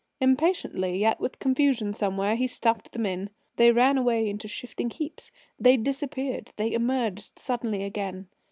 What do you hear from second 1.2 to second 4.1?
confusion somewhere, he stuffed them in. They ran